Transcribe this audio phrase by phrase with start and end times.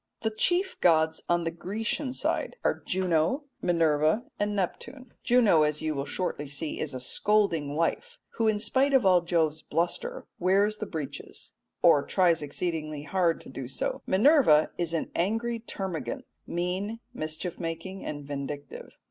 [0.21, 5.13] The chief gods on the Grecian side are Juno, Minerva, and Neptune.
[5.23, 9.21] Juno, as you will shortly see, is a scolding wife, who in spite of all
[9.21, 11.51] Jove's bluster wears the breeches,
[11.83, 14.01] or tries exceedingly hard to do so.
[14.07, 18.93] Minerva is an angry termagant mean, mischief making, and vindictive.